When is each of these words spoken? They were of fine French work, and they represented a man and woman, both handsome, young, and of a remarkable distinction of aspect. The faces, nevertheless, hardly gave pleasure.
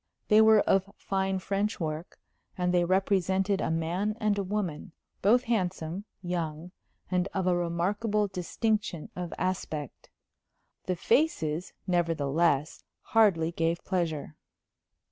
They 0.29 0.41
were 0.41 0.61
of 0.61 0.89
fine 0.97 1.37
French 1.37 1.79
work, 1.79 2.19
and 2.57 2.73
they 2.73 2.85
represented 2.85 3.61
a 3.61 3.69
man 3.69 4.17
and 4.19 4.35
woman, 4.49 4.93
both 5.21 5.43
handsome, 5.43 6.05
young, 6.23 6.71
and 7.11 7.27
of 7.35 7.45
a 7.45 7.55
remarkable 7.55 8.27
distinction 8.27 9.11
of 9.15 9.31
aspect. 9.37 10.09
The 10.85 10.95
faces, 10.95 11.73
nevertheless, 11.85 12.83
hardly 13.13 13.51
gave 13.51 13.83
pleasure. 13.85 14.35